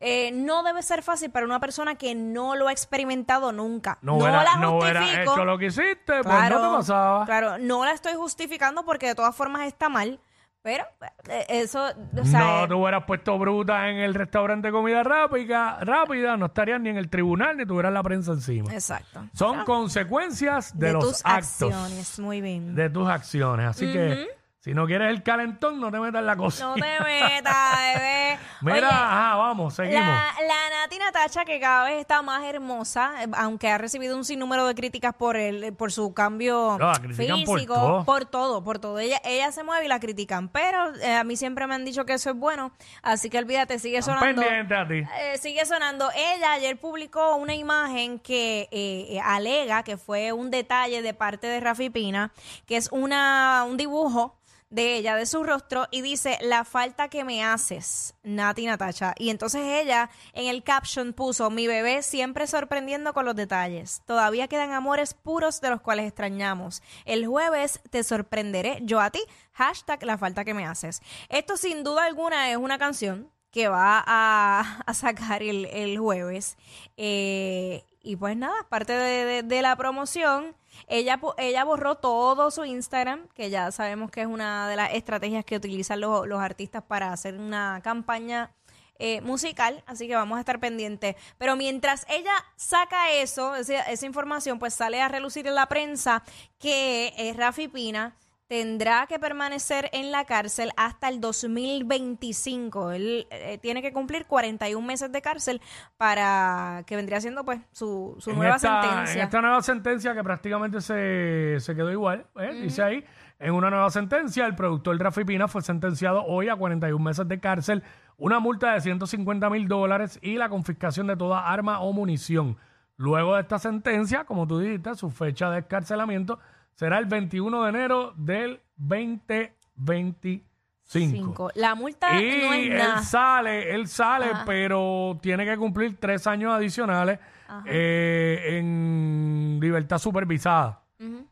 eh, 0.00 0.30
no 0.32 0.62
debe 0.62 0.82
ser 0.82 1.02
fácil 1.02 1.30
para 1.30 1.44
una 1.44 1.58
persona 1.58 1.96
que 1.96 2.14
no 2.14 2.54
lo 2.54 2.68
ha 2.68 2.72
experimentado 2.72 3.50
nunca. 3.52 3.98
no 4.00 4.18
la 4.20 4.56
no 4.56 4.80
justifico. 4.80 5.32
hecho 5.32 5.44
lo 5.44 5.58
que 5.58 5.66
hiciste, 5.66 6.22
pues 6.22 6.50
no 6.50 6.70
te 6.72 6.76
pasaba. 6.78 7.26
Claro, 7.26 7.58
no 7.58 7.84
la 7.84 7.92
estoy 7.92 8.14
justificando 8.14 8.84
porque 8.84 9.08
de 9.08 9.14
todas 9.14 9.34
formas 9.34 9.66
está 9.66 9.88
mal, 9.88 10.20
pero 10.62 10.84
eh, 11.28 11.46
eso, 11.48 11.86
o 11.86 12.24
sea, 12.24 12.40
no 12.40 12.64
eh, 12.64 12.68
te 12.68 12.74
hubieras 12.74 13.04
puesto 13.04 13.38
bruta 13.38 13.88
en 13.88 13.96
el 13.96 14.14
restaurante 14.14 14.68
de 14.68 14.72
comida 14.72 15.02
rápida, 15.02 15.78
rápida, 15.80 16.36
no 16.36 16.46
estarías 16.46 16.80
ni 16.80 16.90
en 16.90 16.96
el 16.96 17.08
tribunal 17.08 17.56
ni 17.56 17.66
tuvieras 17.66 17.92
la 17.92 18.02
prensa 18.02 18.32
encima. 18.32 18.72
exacto. 18.72 19.24
Son 19.32 19.64
consecuencias 19.64 20.78
de, 20.78 20.88
de 20.88 20.92
los 20.94 21.04
tus 21.04 21.20
actos, 21.24 21.72
acciones, 21.72 22.18
muy 22.18 22.40
bien. 22.40 22.74
de 22.74 22.90
tus 22.90 23.08
acciones. 23.08 23.66
Así 23.66 23.92
que 23.92 24.37
si 24.60 24.74
no 24.74 24.86
quieres 24.86 25.10
el 25.10 25.22
calentón, 25.22 25.80
no 25.80 25.90
te 25.90 25.98
metas 26.00 26.18
en 26.20 26.26
la 26.26 26.36
cosa. 26.36 26.64
No 26.66 26.74
te 26.74 26.80
metas, 27.04 27.78
bebé. 27.94 28.38
Mira, 28.60 28.76
Oye, 28.78 28.86
ajá, 28.86 29.36
vamos, 29.36 29.74
seguimos. 29.74 30.04
la, 30.04 30.34
la 30.46 30.80
Nati 30.82 30.98
Natacha, 30.98 31.44
que 31.44 31.60
cada 31.60 31.84
vez 31.84 32.00
está 32.00 32.22
más 32.22 32.42
hermosa, 32.44 33.22
eh, 33.22 33.28
aunque 33.36 33.70
ha 33.70 33.78
recibido 33.78 34.16
un 34.16 34.24
sinnúmero 34.24 34.66
de 34.66 34.74
críticas 34.74 35.14
por 35.14 35.36
el, 35.36 35.72
por 35.74 35.92
su 35.92 36.12
cambio 36.12 36.76
No, 36.78 36.92
por 36.92 37.14
físico, 37.14 37.74
todo. 37.74 38.04
por 38.04 38.24
todo, 38.26 38.64
por 38.64 38.78
todo. 38.80 38.98
Ella, 38.98 39.20
ella 39.24 39.52
se 39.52 39.62
mueve 39.62 39.84
y 39.84 39.88
la 39.88 40.00
critican, 40.00 40.48
pero 40.48 40.92
eh, 40.96 41.14
a 41.14 41.22
mí 41.22 41.36
siempre 41.36 41.66
me 41.68 41.76
han 41.76 41.84
dicho 41.84 42.04
que 42.04 42.14
eso 42.14 42.30
es 42.30 42.36
bueno, 42.36 42.72
así 43.02 43.30
que 43.30 43.38
olvídate, 43.38 43.78
sigue 43.78 43.98
Están 43.98 44.18
sonando. 44.18 44.42
pendientes 44.42 44.76
a 44.78 44.88
ti. 44.88 44.94
Eh, 45.20 45.38
sigue 45.38 45.64
sonando. 45.66 46.10
Ella 46.16 46.54
ayer 46.54 46.76
publicó 46.80 47.36
una 47.36 47.54
imagen 47.54 48.18
que 48.18 48.62
eh, 48.72 49.06
eh, 49.10 49.20
alega 49.24 49.84
que 49.84 49.96
fue 49.96 50.32
un 50.32 50.50
detalle 50.50 51.00
de 51.00 51.14
parte 51.14 51.46
de 51.46 51.60
Rafi 51.60 51.90
Pina, 51.90 52.32
que 52.66 52.76
es 52.76 52.88
una, 52.90 53.64
un 53.68 53.76
dibujo 53.76 54.34
de 54.70 54.96
ella, 54.96 55.14
de 55.16 55.24
su 55.24 55.42
rostro, 55.44 55.86
y 55.90 56.02
dice, 56.02 56.38
la 56.42 56.64
falta 56.64 57.08
que 57.08 57.24
me 57.24 57.42
haces, 57.42 58.14
Nati 58.22 58.66
Natacha. 58.66 59.14
Y 59.18 59.30
entonces 59.30 59.62
ella 59.64 60.10
en 60.34 60.46
el 60.46 60.62
caption 60.62 61.14
puso, 61.14 61.48
mi 61.48 61.66
bebé 61.66 62.02
siempre 62.02 62.46
sorprendiendo 62.46 63.14
con 63.14 63.24
los 63.24 63.34
detalles. 63.34 64.02
Todavía 64.06 64.46
quedan 64.48 64.72
amores 64.72 65.14
puros 65.14 65.60
de 65.62 65.70
los 65.70 65.80
cuales 65.80 66.06
extrañamos. 66.06 66.82
El 67.06 67.26
jueves 67.26 67.80
te 67.90 68.04
sorprenderé 68.04 68.80
yo 68.82 69.00
a 69.00 69.10
ti. 69.10 69.20
Hashtag 69.52 70.02
la 70.04 70.18
falta 70.18 70.44
que 70.44 70.52
me 70.54 70.66
haces. 70.66 71.00
Esto 71.30 71.56
sin 71.56 71.82
duda 71.82 72.04
alguna 72.04 72.50
es 72.50 72.58
una 72.58 72.78
canción 72.78 73.30
que 73.50 73.68
va 73.68 74.04
a, 74.06 74.82
a 74.86 74.92
sacar 74.94 75.42
el, 75.42 75.64
el 75.64 75.98
jueves. 75.98 76.58
Eh, 76.98 77.84
y 78.02 78.16
pues 78.16 78.36
nada, 78.36 78.54
parte 78.68 78.92
de, 78.92 79.24
de- 79.24 79.42
de 79.42 79.62
la 79.62 79.74
promoción, 79.76 80.54
ella, 80.86 81.20
ella 81.38 81.64
borró 81.64 81.96
todo 81.96 82.50
su 82.50 82.64
Instagram, 82.64 83.28
que 83.34 83.50
ya 83.50 83.70
sabemos 83.72 84.10
que 84.10 84.22
es 84.22 84.26
una 84.26 84.68
de 84.68 84.76
las 84.76 84.94
estrategias 84.94 85.44
que 85.44 85.56
utilizan 85.56 86.00
los, 86.00 86.26
los 86.26 86.40
artistas 86.40 86.82
para 86.82 87.12
hacer 87.12 87.34
una 87.36 87.80
campaña 87.82 88.52
eh, 88.98 89.20
musical, 89.20 89.84
así 89.86 90.08
que 90.08 90.14
vamos 90.14 90.36
a 90.36 90.40
estar 90.40 90.58
pendientes. 90.60 91.16
Pero 91.38 91.56
mientras 91.56 92.04
ella 92.08 92.32
saca 92.56 93.12
eso, 93.12 93.54
esa, 93.56 93.82
esa 93.82 94.06
información, 94.06 94.58
pues 94.58 94.74
sale 94.74 95.00
a 95.00 95.08
relucir 95.08 95.46
en 95.46 95.54
la 95.54 95.66
prensa 95.66 96.22
que 96.58 97.34
Rafi 97.36 97.68
Pina 97.68 98.16
tendrá 98.48 99.06
que 99.06 99.18
permanecer 99.18 99.90
en 99.92 100.10
la 100.10 100.24
cárcel 100.24 100.70
hasta 100.76 101.08
el 101.08 101.20
2025. 101.20 102.92
Él 102.92 103.26
eh, 103.30 103.58
tiene 103.58 103.82
que 103.82 103.92
cumplir 103.92 104.26
41 104.26 104.84
meses 104.84 105.12
de 105.12 105.20
cárcel 105.20 105.60
para 105.98 106.82
que 106.86 106.96
vendría 106.96 107.20
siendo 107.20 107.44
pues 107.44 107.60
su, 107.72 108.16
su 108.18 108.32
nueva 108.32 108.56
esta, 108.56 108.82
sentencia. 108.82 109.20
En 109.20 109.24
esta 109.26 109.40
nueva 109.42 109.62
sentencia 109.62 110.14
que 110.14 110.24
prácticamente 110.24 110.80
se, 110.80 111.56
se 111.60 111.74
quedó 111.74 111.92
igual, 111.92 112.26
¿eh? 112.40 112.58
dice 112.62 112.82
ahí, 112.82 113.04
en 113.38 113.52
una 113.52 113.68
nueva 113.68 113.90
sentencia, 113.90 114.46
el 114.46 114.56
productor 114.56 114.98
Rafi 114.98 115.24
Pina 115.24 115.46
fue 115.46 115.60
sentenciado 115.60 116.24
hoy 116.24 116.48
a 116.48 116.56
41 116.56 117.04
meses 117.04 117.28
de 117.28 117.38
cárcel, 117.38 117.82
una 118.16 118.40
multa 118.40 118.72
de 118.72 118.80
150 118.80 119.50
mil 119.50 119.68
dólares 119.68 120.18
y 120.22 120.36
la 120.38 120.48
confiscación 120.48 121.06
de 121.06 121.16
toda 121.16 121.46
arma 121.46 121.80
o 121.80 121.92
munición. 121.92 122.56
Luego 122.96 123.36
de 123.36 123.42
esta 123.42 123.58
sentencia, 123.60 124.24
como 124.24 124.46
tú 124.46 124.58
dijiste, 124.58 124.94
su 124.96 125.10
fecha 125.10 125.50
de 125.50 125.60
escarcelamiento 125.60 126.40
será 126.78 126.98
el 126.98 127.06
21 127.06 127.64
de 127.64 127.68
enero 127.70 128.14
del 128.16 128.60
2025. 128.76 130.46
Cinco. 130.84 131.50
La 131.54 131.74
multa 131.74 132.18
Y 132.18 132.24
no 132.46 132.52
es 132.54 132.66
él 132.70 132.78
nada. 132.78 133.02
sale, 133.02 133.74
él 133.74 133.88
sale, 133.88 134.26
pero 134.46 135.18
tiene 135.20 135.44
que 135.44 135.58
cumplir 135.58 135.98
tres 136.00 136.26
años 136.26 136.54
adicionales 136.54 137.18
eh, 137.66 138.56
en 138.58 139.58
libertad 139.60 139.98
supervisada. 139.98 140.84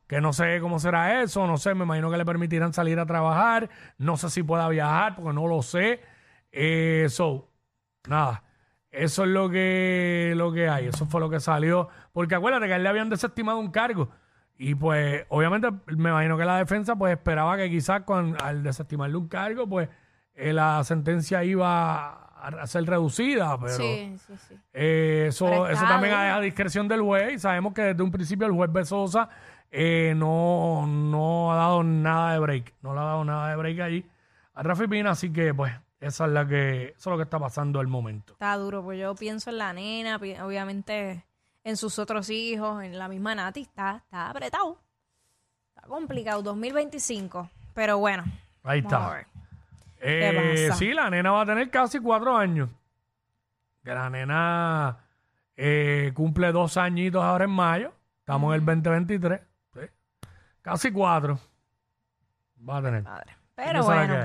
Que 0.06 0.20
no 0.20 0.32
sé 0.32 0.60
cómo 0.60 0.78
será 0.78 1.22
eso, 1.22 1.46
no 1.46 1.56
sé, 1.56 1.74
me 1.74 1.84
imagino 1.84 2.10
que 2.10 2.16
le 2.18 2.24
permitirán 2.24 2.72
salir 2.72 3.00
a 3.00 3.06
trabajar, 3.06 3.68
no 3.98 4.16
sé 4.16 4.30
si 4.30 4.42
pueda 4.42 4.68
viajar, 4.68 5.16
porque 5.16 5.32
no 5.32 5.46
lo 5.48 5.62
sé. 5.62 6.00
Eh, 6.52 7.06
so, 7.08 7.48
nada, 8.08 8.44
eso 8.90 9.24
es 9.24 9.30
lo 9.30 9.48
que, 9.50 10.34
lo 10.36 10.52
que 10.52 10.68
hay, 10.68 10.86
eso 10.86 11.06
fue 11.06 11.20
lo 11.20 11.30
que 11.30 11.40
salió. 11.40 11.88
Porque 12.12 12.34
acuérdate 12.34 12.66
que 12.66 12.74
a 12.74 12.76
él 12.76 12.82
le 12.82 12.88
habían 12.90 13.08
desestimado 13.10 13.58
un 13.58 13.70
cargo. 13.70 14.10
Y 14.58 14.75
pues, 14.75 15.25
obviamente, 15.28 15.70
me 15.96 16.10
imagino 16.10 16.38
que 16.38 16.44
la 16.44 16.58
defensa 16.58 16.96
pues 16.96 17.12
esperaba 17.12 17.56
que 17.56 17.68
quizás 17.70 18.02
con, 18.02 18.36
al 18.42 18.62
desestimarle 18.62 19.16
un 19.16 19.28
cargo, 19.28 19.68
pues 19.68 19.88
eh, 20.34 20.52
la 20.52 20.82
sentencia 20.84 21.44
iba 21.44 22.22
a 22.38 22.66
ser 22.66 22.84
reducida, 22.84 23.58
pero 23.58 23.72
Sí, 23.72 24.14
sí, 24.26 24.34
sí. 24.48 24.54
eh, 24.72 25.26
eso, 25.28 25.66
eso 25.68 25.84
también 25.84 26.12
es 26.14 26.18
a 26.32 26.40
discreción 26.40 26.86
del 26.86 27.00
juez 27.02 27.34
y 27.34 27.38
sabemos 27.38 27.72
que 27.75 27.82
desde 27.82 28.02
un 28.02 28.10
principio 28.12 28.46
el 28.46 28.52
juez 28.52 28.70
Besosa 28.72 29.28
eh, 29.70 30.14
no, 30.16 30.86
no 30.86 31.52
ha 31.52 31.56
dado 31.56 31.82
nada 31.82 32.34
de 32.34 32.38
break, 32.38 32.75
no 32.82 32.94
le 32.94 33.00
ha 33.00 33.04
dado 33.04 33.25
nada 33.25 33.50
de 33.50 33.56
break 33.56 33.80
allí 33.80 34.06
a 34.54 34.62
Rafi 34.62 34.86
Pina, 34.86 35.10
así 35.10 35.32
que 35.32 35.52
pues 35.52 35.72
esa 36.00 36.26
es 36.26 36.30
la 36.30 36.46
que, 36.46 36.94
eso 36.96 36.96
es 36.98 37.06
lo 37.06 37.16
que 37.16 37.25
está 37.25 37.38
pasando 37.40 37.80
al 37.80 37.88
momento. 37.88 38.34
Está 38.34 38.56
duro, 38.56 38.82
pues 38.82 38.98
yo 39.00 39.14
pienso 39.16 39.50
en 39.50 39.58
la 39.58 39.72
nena, 39.72 40.16
obviamente 40.16 41.25
en 41.66 41.76
sus 41.76 41.99
otros 41.99 42.30
hijos, 42.30 42.85
en 42.85 42.96
la 42.96 43.08
misma 43.08 43.35
Nati, 43.35 43.62
está, 43.62 43.96
está 43.96 44.30
apretado. 44.30 44.78
Está 45.75 45.88
complicado, 45.88 46.40
2025. 46.42 47.50
Pero 47.75 47.99
bueno, 47.99 48.25
Ahí 48.62 48.78
está. 48.80 49.26
Eh, 50.00 50.70
sí, 50.76 50.92
la 50.92 51.11
nena 51.11 51.32
va 51.32 51.42
a 51.42 51.46
tener 51.46 51.68
casi 51.70 51.99
cuatro 51.99 52.37
años. 52.37 52.70
Que 53.82 53.90
la 53.92 54.08
nena 54.08 54.96
eh, 55.56 56.12
cumple 56.14 56.52
dos 56.52 56.76
añitos 56.76 57.23
ahora 57.23 57.44
en 57.44 57.50
mayo. 57.50 57.92
Estamos 58.20 58.54
en 58.54 58.61
el 58.61 58.66
2023. 58.66 59.40
sí. 59.75 59.80
Casi 60.62 60.92
cuatro. 60.92 61.38
Va 62.68 62.78
a 62.78 62.82
tener. 62.82 63.02
Padre. 63.02 63.26
¿Qué 63.56 63.62
Pero 63.64 63.82
bueno. 63.85 64.16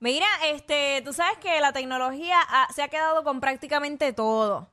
Mira, 0.00 0.26
este, 0.46 1.02
tú 1.04 1.12
sabes 1.12 1.38
que 1.38 1.60
la 1.60 1.72
tecnología 1.72 2.36
ha- 2.40 2.72
se 2.72 2.82
ha 2.82 2.88
quedado 2.88 3.22
con 3.22 3.38
prácticamente 3.40 4.12
todo. 4.12 4.70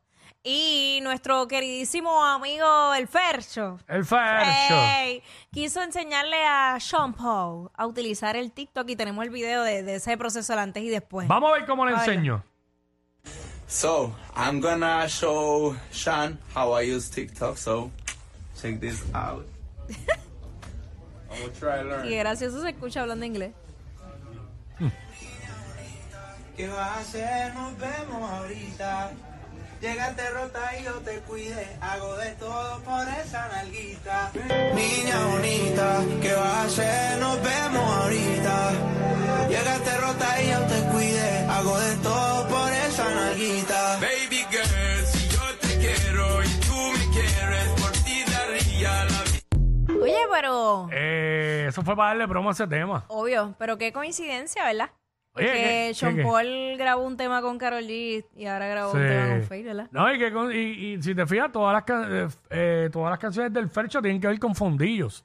Y 0.49 0.99
nuestro 1.03 1.45
queridísimo 1.45 2.23
amigo 2.23 2.93
el 2.93 3.05
Fercho. 3.09 3.79
El 3.85 4.05
Fercho. 4.05 4.75
ey, 4.97 5.21
quiso 5.51 5.81
enseñarle 5.83 6.41
a 6.45 6.77
Sean 6.79 7.11
Paul 7.13 7.69
a 7.75 7.85
utilizar 7.85 8.37
el 8.37 8.53
TikTok 8.53 8.89
y 8.89 8.95
tenemos 8.95 9.25
el 9.25 9.29
video 9.29 9.61
de, 9.63 9.83
de 9.83 9.95
ese 9.95 10.15
proceso 10.17 10.53
del 10.53 10.59
antes 10.61 10.83
y 10.83 10.87
después. 10.87 11.27
Vamos 11.27 11.49
a 11.51 11.53
ver 11.55 11.65
cómo 11.65 11.85
le 11.85 11.91
enseño. 11.95 12.45
So 13.67 14.15
I'm 14.37 14.61
gonna 14.61 15.05
show 15.09 15.75
Sean 15.91 16.39
how 16.55 16.79
I 16.79 16.89
use 16.95 17.09
TikTok. 17.11 17.57
So 17.57 17.91
check 18.55 18.79
this 18.79 19.03
out. 19.13 19.45
I'm 21.29 21.41
gonna 21.41 21.53
try 21.59 21.83
to 21.83 22.05
Y 22.05 22.11
learn. 22.11 22.19
gracioso 22.19 22.61
se 22.61 22.69
escucha 22.69 23.01
hablando 23.01 23.25
inglés. 23.25 23.51
¿Qué 26.55 26.67
vas 26.69 26.79
a 26.79 26.99
hacer? 27.01 27.53
Nos 27.53 27.77
vemos 27.77 28.31
ahorita. 28.31 29.11
Llegaste 29.81 30.29
rota 30.31 30.71
y 30.79 30.83
yo 30.83 30.93
te 31.01 31.19
cuide. 31.19 31.77
Hago 31.81 32.17
de 32.17 32.31
todo 32.31 32.79
por 32.81 33.07
esa 33.07 33.47
nalguita. 33.49 34.31
Niña 34.73 35.25
bonita, 35.27 36.03
¿qué 36.19 36.33
vas 36.33 36.47
a 36.47 36.63
hacer? 36.63 37.19
Nos 37.19 37.35
vemos 37.43 37.83
ahorita. 37.83 38.71
Llegaste 39.47 39.97
rota 39.99 40.41
y 40.41 40.49
yo 40.49 40.59
te 40.65 40.81
cuide. 40.91 41.45
Hago 41.47 41.79
de 41.79 41.95
todo 41.97 42.47
por 42.47 42.71
esa 42.71 43.13
nalguita. 43.13 43.99
Baby 44.01 44.45
girl, 44.49 45.05
si 45.05 45.27
yo 45.29 45.41
te 45.61 45.77
quiero 45.77 46.43
y 46.43 46.47
tú 46.65 46.75
me 46.97 47.13
quieres, 47.13 47.69
por 47.79 47.91
ti 47.91 48.23
daría 48.31 49.05
la 49.05 49.23
vida. 49.23 50.03
Oye, 50.03 50.25
pero... 50.33 50.89
Eh, 50.91 51.67
eso 51.69 51.83
fue 51.83 51.95
para 51.95 52.09
darle 52.09 52.27
promo 52.27 52.49
a 52.49 52.53
ese 52.53 52.65
tema. 52.65 53.05
Obvio, 53.09 53.53
pero 53.59 53.77
qué 53.77 53.93
coincidencia, 53.93 54.65
¿verdad? 54.65 54.89
Oye, 55.37 55.45
que 55.45 55.53
¿qué- 55.53 55.93
Sean? 55.93 56.17
Paul 56.23 56.75
grabó 56.77 57.03
un 57.03 57.17
tema 57.17 57.41
con 57.41 57.57
Karol 57.57 57.83
G 57.83 58.25
y 58.35 58.45
ahora 58.45 58.67
grabó 58.67 58.91
un 58.93 58.99
tema 59.07 59.27
con 59.29 59.43
Faye, 59.43 59.63
¿verdad? 59.63 59.87
No, 59.91 60.13
y, 60.13 60.17
que 60.19 60.31
con- 60.33 60.51
y, 60.51 60.55
y 60.93 61.01
si 61.03 61.15
te 61.15 61.25
fijas, 61.25 61.51
todas 61.51 61.73
las, 61.73 61.83
can- 61.83 62.07
eh, 62.09 62.27
eh, 62.49 62.89
todas 62.91 63.09
las 63.11 63.19
canciones 63.19 63.53
del 63.53 63.69
Fercho 63.69 64.01
tienen 64.01 64.19
que 64.21 64.27
ver 64.27 64.39
con 64.39 64.53
fondillos. 64.55 65.23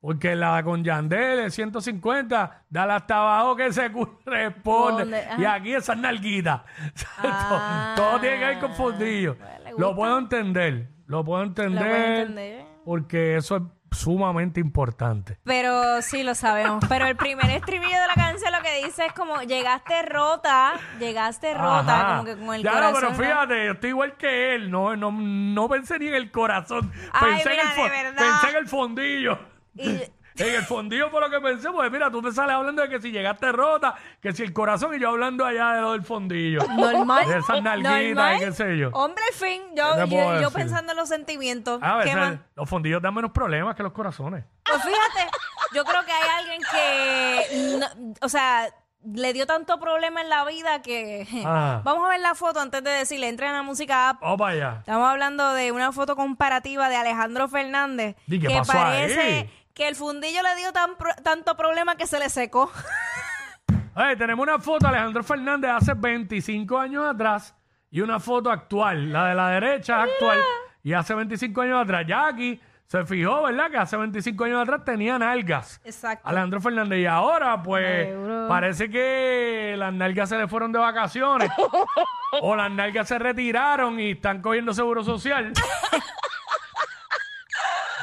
Porque 0.00 0.36
la 0.36 0.62
con 0.62 0.84
Yandel, 0.84 1.38
el 1.40 1.50
150, 1.50 2.64
dale 2.68 2.92
hasta 2.92 3.16
abajo 3.20 3.56
que 3.56 3.72
se 3.72 3.90
corresponde. 3.90 5.02
Donde- 5.04 5.18
ajá. 5.24 5.40
Y 5.40 5.44
aquí 5.46 5.74
esas 5.74 5.96
nalguitas. 5.96 6.60
Ah. 7.18 7.94
todo, 7.96 8.10
todo 8.10 8.20
tiene 8.20 8.38
que 8.38 8.44
ver 8.44 8.58
con 8.60 8.74
fondillos. 8.74 9.36
Pues, 9.36 9.60
le 9.64 9.70
Lo 9.78 9.94
puedo 9.96 10.18
entender. 10.18 10.88
Lo 11.06 11.24
puedo 11.24 11.42
entender. 11.42 11.82
Lo 11.82 11.88
puedo 11.88 12.04
entender. 12.04 12.64
Porque 12.84 13.36
eso 13.36 13.56
es 13.56 13.62
sumamente 13.94 14.60
importante. 14.60 15.38
Pero 15.44 16.02
sí 16.02 16.22
lo 16.22 16.34
sabemos. 16.34 16.84
Pero 16.88 17.06
el 17.06 17.16
primer 17.16 17.50
estribillo 17.50 17.98
de 18.00 18.06
la 18.08 18.14
canción 18.14 18.52
lo 18.52 18.60
que 18.62 18.84
dice 18.84 19.06
es 19.06 19.12
como 19.12 19.40
llegaste 19.42 20.02
rota, 20.02 20.74
llegaste 20.98 21.54
rota, 21.54 22.00
Ajá. 22.00 22.06
como 22.16 22.24
que 22.24 22.36
con 22.36 22.54
el 22.54 22.62
ya, 22.62 22.70
no, 22.70 22.76
corazón. 22.76 23.00
pero 23.00 23.10
¿no? 23.10 23.16
fíjate, 23.16 23.66
yo 23.66 23.72
estoy 23.72 23.90
igual 23.90 24.16
que 24.16 24.54
él. 24.54 24.70
No, 24.70 24.96
no, 24.96 25.10
no 25.12 25.68
pensé 25.68 25.98
ni 25.98 26.08
en 26.08 26.14
el 26.14 26.30
corazón. 26.30 26.92
Ay, 27.12 27.34
pensé, 27.34 27.54
en 27.54 27.60
el 27.60 27.66
mira, 27.76 27.82
de 27.84 28.02
verdad. 28.02 28.16
pensé 28.40 28.50
en 28.50 28.56
el 28.62 28.68
fondillo. 28.68 29.38
Y- 29.76 30.02
En 30.36 30.52
el 30.54 30.62
fondillo 30.64 31.10
fue 31.10 31.20
lo 31.20 31.30
que 31.30 31.40
pensé, 31.40 31.70
pues 31.70 31.90
mira, 31.92 32.10
tú 32.10 32.20
te 32.20 32.32
sales 32.32 32.56
hablando 32.56 32.82
de 32.82 32.88
que 32.88 33.00
si 33.00 33.12
llegaste 33.12 33.52
rota, 33.52 33.94
que 34.20 34.32
si 34.32 34.42
el 34.42 34.52
corazón 34.52 34.92
y 34.94 34.98
yo 34.98 35.10
hablando 35.10 35.44
allá 35.46 35.74
de 35.74 35.80
lo 35.82 35.92
del 35.92 36.02
fondillo. 36.02 36.60
Normal. 36.76 37.28
De 37.28 37.38
esas 37.38 37.62
nalguitas 37.62 38.36
y 38.36 38.44
qué 38.44 38.52
sé 38.52 38.76
yo. 38.76 38.90
Hombre, 38.94 39.22
fin. 39.32 39.62
¿Qué 39.70 39.76
Yo, 39.76 40.40
yo, 40.40 40.50
pensando 40.50 40.90
en 40.92 40.98
los 40.98 41.08
sentimientos. 41.08 41.78
A 41.82 41.98
¿Qué 42.00 42.06
veces 42.06 42.16
más? 42.16 42.38
los 42.56 42.68
fondillos 42.68 43.00
dan 43.00 43.14
menos 43.14 43.30
problemas 43.30 43.76
que 43.76 43.84
los 43.84 43.92
corazones. 43.92 44.44
Pues 44.64 44.82
fíjate, 44.82 45.30
yo 45.72 45.84
creo 45.84 46.04
que 46.04 46.12
hay 46.12 46.28
alguien 46.40 46.62
que, 46.72 47.78
no- 47.78 48.14
o 48.20 48.28
sea, 48.28 48.66
le 49.04 49.32
dio 49.34 49.46
tanto 49.46 49.78
problema 49.78 50.20
en 50.20 50.30
la 50.30 50.44
vida 50.46 50.82
que... 50.82 51.28
Ah. 51.46 51.80
Vamos 51.84 52.06
a 52.06 52.08
ver 52.08 52.20
la 52.20 52.34
foto 52.34 52.58
antes 52.58 52.82
de 52.82 52.90
decirle, 52.90 53.28
entren 53.28 53.50
a 53.50 53.58
la 53.58 53.62
música 53.62 54.08
app. 54.08 54.20
Vamos 54.20 54.38
para 54.38 54.52
allá. 54.52 54.76
Estamos 54.80 55.08
hablando 55.08 55.52
de 55.52 55.70
una 55.70 55.92
foto 55.92 56.16
comparativa 56.16 56.88
de 56.88 56.96
Alejandro 56.96 57.46
Fernández. 57.48 58.16
¿Y 58.26 58.40
qué 58.40 58.48
que 58.48 58.56
pasó 58.58 58.72
parece 58.72 59.20
ahí? 59.20 59.50
Que 59.74 59.88
el 59.88 59.96
fundillo 59.96 60.40
le 60.42 60.54
dio 60.56 60.72
tan 60.72 60.96
pro- 60.96 61.14
tanto 61.22 61.56
problema 61.56 61.96
que 61.96 62.06
se 62.06 62.18
le 62.18 62.28
secó. 62.30 62.70
Oye, 63.96 64.16
tenemos 64.16 64.42
una 64.42 64.58
foto 64.58 64.86
de 64.86 64.88
Alejandro 64.88 65.22
Fernández 65.22 65.70
hace 65.70 65.94
25 65.94 66.78
años 66.78 67.04
atrás 67.06 67.54
y 67.90 68.00
una 68.00 68.18
foto 68.18 68.50
actual. 68.50 69.12
La 69.12 69.26
de 69.28 69.34
la 69.34 69.48
derecha 69.50 70.04
es 70.04 70.10
actual 70.12 70.38
y 70.82 70.92
hace 70.92 71.14
25 71.14 71.60
años 71.60 71.82
atrás. 71.82 72.04
Jackie 72.06 72.60
se 72.86 73.04
fijó, 73.04 73.42
¿verdad? 73.42 73.70
Que 73.70 73.76
hace 73.78 73.96
25 73.96 74.44
años 74.44 74.62
atrás 74.62 74.84
tenía 74.84 75.18
nalgas. 75.18 75.80
Exacto. 75.84 76.28
Alejandro 76.28 76.60
Fernández. 76.60 76.98
Y 77.00 77.06
ahora, 77.06 77.62
pues, 77.62 78.08
Seguro. 78.08 78.48
parece 78.48 78.90
que 78.90 79.74
las 79.78 79.92
nalgas 79.92 80.28
se 80.28 80.38
le 80.38 80.48
fueron 80.48 80.72
de 80.72 80.78
vacaciones. 80.80 81.50
o 82.42 82.54
las 82.56 82.70
nalgas 82.70 83.06
se 83.08 83.18
retiraron 83.18 83.98
y 84.00 84.12
están 84.12 84.42
cogiendo 84.42 84.74
seguro 84.74 85.02
social. 85.04 85.52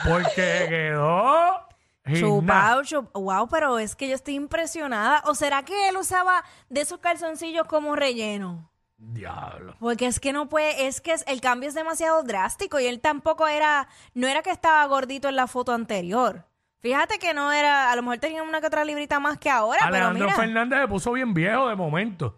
Porque 0.07 0.65
quedó. 0.69 1.60
Gimna- 2.05 2.19
Chupao, 2.19 2.81
chup- 2.81 3.11
Wow, 3.13 3.47
pero 3.49 3.77
es 3.79 3.95
que 3.95 4.07
yo 4.09 4.15
estoy 4.15 4.35
impresionada. 4.35 5.21
¿O 5.25 5.35
será 5.35 5.63
que 5.63 5.89
él 5.89 5.97
usaba 5.97 6.43
de 6.69 6.81
esos 6.81 6.99
calzoncillos 6.99 7.67
como 7.67 7.95
relleno? 7.95 8.69
Diablo. 8.97 9.75
Porque 9.79 10.05
es 10.05 10.19
que 10.19 10.31
no 10.31 10.47
puede, 10.47 10.85
es 10.87 11.01
que 11.01 11.15
el 11.25 11.41
cambio 11.41 11.67
es 11.69 11.75
demasiado 11.75 12.21
drástico 12.23 12.79
y 12.79 12.85
él 12.85 12.99
tampoco 13.01 13.47
era, 13.47 13.87
no 14.13 14.27
era 14.27 14.41
que 14.43 14.51
estaba 14.51 14.85
gordito 14.85 15.27
en 15.27 15.35
la 15.35 15.47
foto 15.47 15.73
anterior. 15.73 16.45
Fíjate 16.81 17.17
que 17.19 17.33
no 17.33 17.51
era, 17.51 17.91
a 17.91 17.95
lo 17.95 18.01
mejor 18.03 18.17
tenía 18.19 18.43
una 18.43 18.61
que 18.61 18.67
otra 18.67 18.83
librita 18.85 19.19
más 19.19 19.37
que 19.39 19.49
ahora, 19.49 19.79
pero 19.85 20.05
Alejandro 20.07 20.25
mira. 20.25 20.35
Fernández 20.35 20.79
se 20.81 20.87
puso 20.87 21.11
bien 21.13 21.33
viejo 21.33 21.67
de 21.67 21.75
momento. 21.75 22.37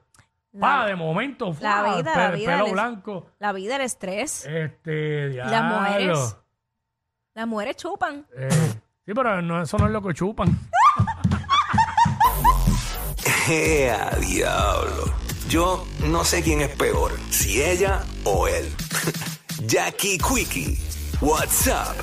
Pa, 0.59 0.85
de 0.85 0.95
momento. 0.95 1.47
la 1.47 1.53
¡fua! 1.83 1.95
vida, 1.97 2.15
la 2.15 2.31
vida 2.31 2.51
Pelo 2.51 2.63
les- 2.65 2.73
blanco. 2.73 3.25
La 3.39 3.51
vida, 3.53 3.75
el 3.77 3.81
estrés. 3.81 4.45
Este, 4.45 5.29
diablo. 5.29 5.51
las 5.51 5.63
mujeres. 5.63 6.37
Las 7.33 7.47
mujeres 7.47 7.75
chupan. 7.77 8.27
Eh, 8.37 8.49
sí, 9.05 9.13
pero 9.13 9.41
no, 9.41 9.61
eso 9.61 9.77
no 9.77 9.87
es 9.87 9.91
lo 9.91 10.01
que 10.01 10.13
chupan. 10.13 10.59
¡Ea, 13.49 14.17
diablo! 14.19 15.13
Yo 15.49 15.85
no 16.07 16.23
sé 16.23 16.41
quién 16.41 16.61
es 16.61 16.69
peor, 16.69 17.11
si 17.29 17.61
ella 17.61 18.03
o 18.23 18.47
él. 18.47 18.73
Jackie 19.67 20.17
Quickie, 20.17 20.79
WhatsApp 21.21 21.95